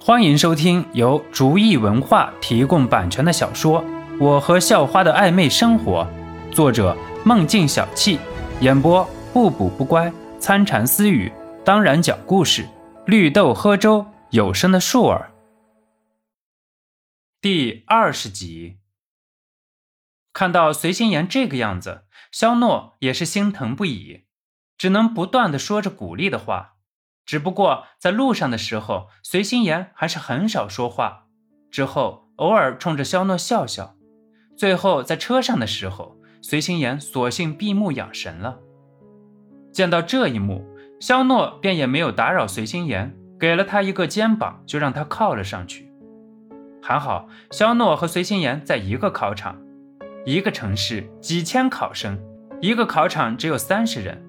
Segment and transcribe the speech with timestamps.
[0.00, 3.82] 欢迎收听由竹意文化提供版权的小说
[4.18, 6.08] 《我和校花的暧昧生活》，
[6.54, 8.18] 作者梦境小憩，
[8.60, 11.30] 演播不补不乖、参禅私语，
[11.64, 12.66] 当然讲故事，
[13.06, 15.32] 绿豆喝粥，有声的树儿。
[17.40, 18.78] 第二十集，
[20.32, 24.24] 看到随心言这个样子，肖诺也是心疼不已，
[24.78, 26.76] 只能不断的说着鼓励的话。
[27.28, 31.26] 只不过在路上的时候，随心言还是很少说话。
[31.70, 33.96] 之后偶尔冲着肖诺笑笑。
[34.56, 38.60] 最后在车上的时候，随心言索性闭目养神了。
[39.70, 40.64] 见到这一幕，
[41.00, 45.92] 肖诺便也没有打扰随心言，给了他一个肩膀，就让他靠了上去。
[46.82, 49.60] 还好，肖诺和随心言在一个考场，
[50.24, 52.18] 一个城市几千考生，
[52.62, 54.24] 一个考场只有三十人。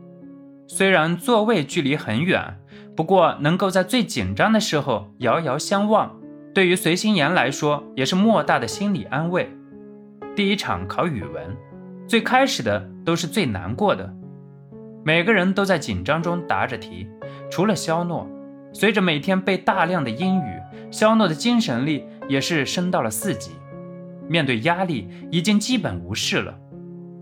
[0.67, 2.59] 虽然座位距离很远。
[2.99, 6.20] 不过，能够在最紧张的时候遥遥相望，
[6.53, 9.50] 对于随心言来说也是莫大的心理安慰。
[10.36, 11.55] 第一场考语文，
[12.05, 14.14] 最开始的都是最难过的，
[15.05, 17.08] 每个人都在紧张中答着题，
[17.50, 18.27] 除了肖诺。
[18.73, 20.59] 随着每天背大量的英语，
[20.92, 23.52] 肖诺的精神力也是升到了四级，
[24.27, 26.53] 面对压力已经基本无视了。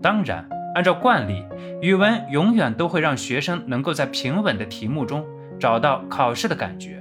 [0.02, 1.44] 当然，按照惯例，
[1.80, 5.24] 语文永远都会让学生能够在平稳的题目中。
[5.58, 7.00] 找到考试的感觉，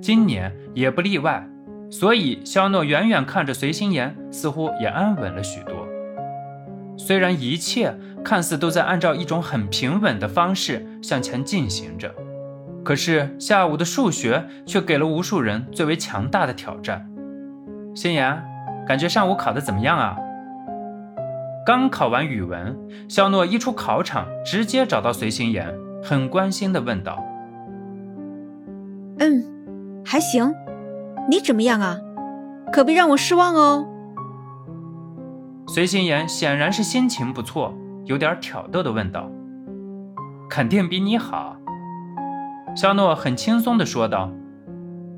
[0.00, 1.46] 今年也不例外，
[1.90, 5.86] 所以肖诺远远看着随心言，似乎也安稳了许多。
[6.96, 7.92] 虽然一切
[8.24, 12.14] 看似都在按照一种很平稳的方式向前进行着，
[12.84, 17.04] 可是下午的数学却给了无数人最为强大的挑战。
[17.94, 18.40] 心言，
[18.86, 20.16] 感觉上午考的怎么样啊？
[21.66, 22.76] 刚考完语文，
[23.08, 27.24] 肖诺一出考场，直接找到随心言，很关心地问道。
[29.18, 29.44] 嗯，
[30.04, 30.54] 还行，
[31.28, 31.98] 你怎么样啊？
[32.72, 33.86] 可别让我失望哦。
[35.68, 37.72] 随心言显然是心情不错，
[38.04, 39.30] 有点挑逗的问道
[40.50, 41.56] ：“肯定比你好。”
[42.76, 44.30] 肖诺很轻松的说道：“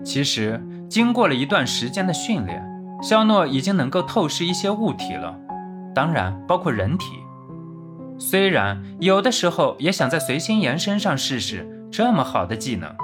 [0.05, 2.63] 其实经过了一段时间的训练，
[3.03, 5.35] 肖诺已经能够透视一些物体了，
[5.95, 7.07] 当然包括人体。
[8.19, 12.95] 虽然有的时候也想在随心言身上试试这么好的技能。”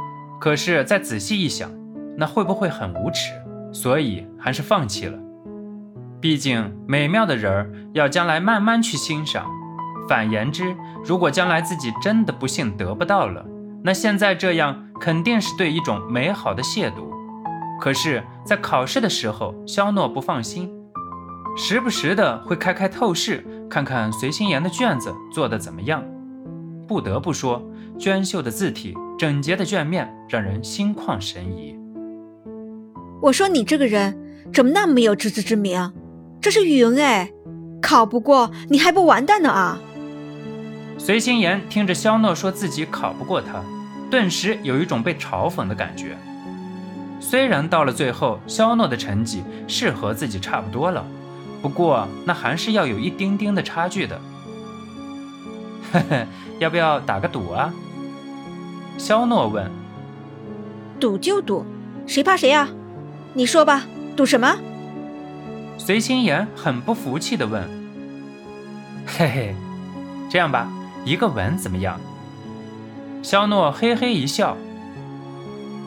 [0.42, 1.70] 可是再仔细一想，
[2.16, 3.32] 那会不会很无耻？
[3.72, 5.16] 所以还是放弃了。
[6.20, 9.46] 毕竟美妙的人儿要将来慢慢去欣赏。
[10.08, 13.46] 反言之，如果将来自己真的不幸得不到了，
[13.84, 17.08] 那现在这样肯定是对一种美好的亵渎。
[17.80, 20.68] 可是，在考试的时候，肖诺不放心，
[21.56, 26.02] 时不时的会开开透视，看看随心言的卷子做的怎么样。
[26.88, 27.62] 不得不说，
[27.96, 28.98] 娟秀的字体。
[29.22, 31.78] 整洁的卷面让人心旷神怡。
[33.20, 34.18] 我说你这个人
[34.52, 35.92] 怎么那么没有自知之明？
[36.40, 37.30] 这是语文哎，
[37.80, 39.78] 考不过你还不完蛋呢啊！
[40.98, 43.62] 随心言听着肖诺说自己考不过他，
[44.10, 46.16] 顿时有一种被嘲讽的感觉。
[47.20, 51.06] 虽然到了最后，肖诺的成绩是和自己差不多了，
[51.62, 54.20] 不过那还是要有一丁丁的差距的。
[55.92, 56.26] 呵呵，
[56.58, 57.72] 要不要打个赌啊？
[58.98, 59.70] 肖诺问
[61.00, 61.64] ：“赌就赌，
[62.06, 62.68] 谁怕谁呀？
[63.34, 63.84] 你说吧，
[64.16, 64.56] 赌什么？”
[65.78, 67.62] 随心言很不服气地问
[69.06, 69.54] ：“嘿嘿，
[70.30, 70.68] 这样吧，
[71.04, 71.98] 一个吻怎么样？”
[73.22, 74.56] 肖诺嘿嘿一笑：“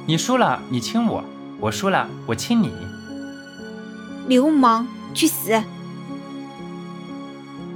[0.06, 1.24] 你输了，你亲我；
[1.60, 2.74] 我输了，我亲你。”
[4.28, 5.62] 流氓，去死！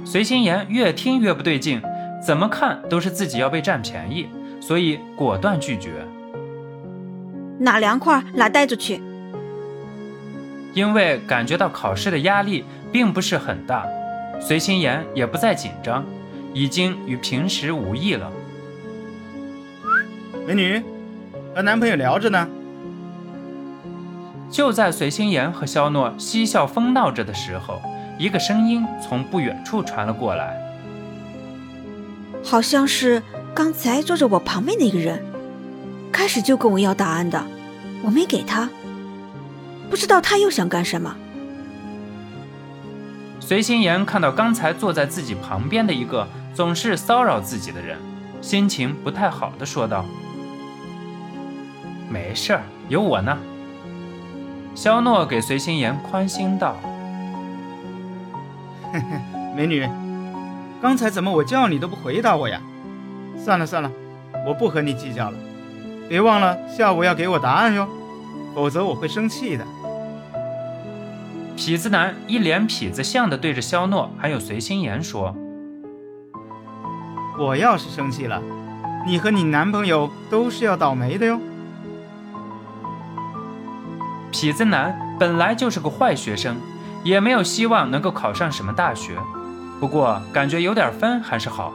[0.04, 1.80] 随心言越听越不对劲，
[2.26, 4.26] 怎么看都是自己要被占便宜。
[4.60, 6.06] 所以果断拒绝。
[7.58, 9.02] 哪凉快哪带着去。
[10.72, 13.84] 因为感觉到考试的压力并不是很大，
[14.40, 16.04] 随心妍也不再紧张，
[16.54, 18.30] 已经与平时无异了。
[20.46, 20.80] 美女，
[21.54, 22.48] 和男朋友聊着呢。
[24.48, 27.80] 就在随心妍和肖诺嬉笑疯闹着的时候，
[28.18, 30.56] 一个声音从不远处传了过来，
[32.44, 33.22] 好像是。
[33.54, 35.22] 刚才坐着我旁边那个人，
[36.12, 37.44] 开始就跟我要答案的，
[38.02, 38.68] 我没给他，
[39.90, 41.14] 不知道他又想干什么。
[43.40, 47.98] 随心言看到刚才坐在自己旁边的一个总是骚扰自己的人，
[48.40, 50.04] 心情不太好的说道
[52.08, 53.36] ：“没事儿，有我呢。”
[54.76, 56.76] 肖诺给随心言宽心道
[58.92, 59.18] ：“嘿嘿，
[59.56, 59.88] 美女，
[60.80, 62.62] 刚才怎么我叫你都不回答我呀？”
[63.44, 63.90] 算了算了，
[64.46, 65.36] 我不和你计较了。
[66.08, 67.88] 别忘了下午要给我答案哟。
[68.52, 69.64] 否则我会生气的。
[71.56, 75.32] 痞子男一脸痞子相的对着肖诺还有随心言说
[77.38, 78.42] ：“我要是生气了，
[79.06, 81.38] 你和你男朋友都是要倒霉的哟。”
[84.32, 86.56] 痞子男本来就是个坏学生，
[87.04, 89.16] 也没有希望能够考上什么大学，
[89.78, 91.72] 不过感觉有点分还是好，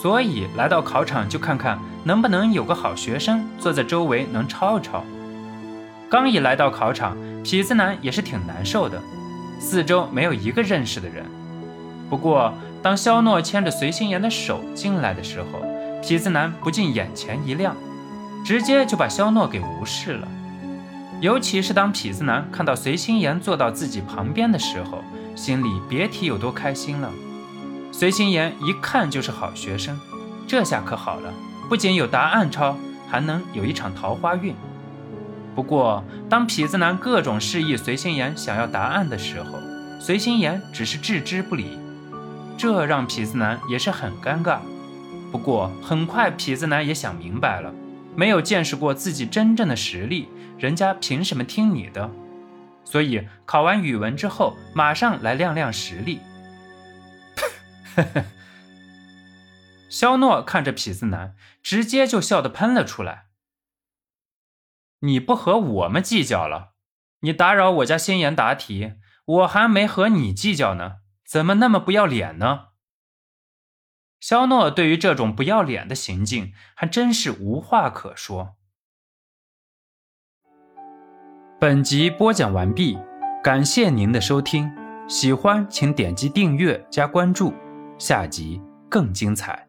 [0.00, 5.02] 所以来到考场就看看能不能有个好学生坐在周围能抄一抄。
[6.08, 9.02] 刚一来到考场，痞子男也是挺难受的，
[9.58, 11.24] 四周没有一个认识的人。
[12.08, 15.60] 不过当肖诺牵着随心言的手进来的时候，
[16.00, 17.74] 痞子男不禁眼前一亮，
[18.44, 20.28] 直接就把肖诺给无视了。
[21.20, 25.02] 尤其是当痞子男看到随心言坐到自己旁边的时候，
[25.34, 27.10] 心里别提有多开心了。
[27.98, 29.98] 随心言一看就是好学生，
[30.46, 31.34] 这下可好了，
[31.68, 32.76] 不仅有答案抄，
[33.10, 34.54] 还能有一场桃花运。
[35.52, 39.58] 不过，当痞子男各种示意随心言想要答案的时候，
[39.98, 41.76] 随心言只是置之不理，
[42.56, 44.58] 这让痞子男也是很尴尬。
[45.32, 47.74] 不过，很快痞子男也想明白了，
[48.14, 52.08] 没有见识过自己真正的实力，人家凭什么听你的？
[52.84, 56.20] 所以考完语文之后，马上来亮亮实力。
[58.02, 58.24] 呵呵，
[59.90, 63.26] 肖诺看着痞子男，直接就笑得喷了出来。
[65.00, 66.74] 你不和我们计较了？
[67.20, 72.68] 你打扰我家先言答题，我还没和你计较呢，怎么那么不要脸呢？
[74.20, 78.56] 肖诺对于这种不要脸的行径，还真是无话可说。
[81.60, 82.98] 本集播讲完毕，
[83.42, 84.70] 感谢您的收听，
[85.08, 87.52] 喜欢请点击订阅加关注，
[87.98, 89.67] 下集更精彩。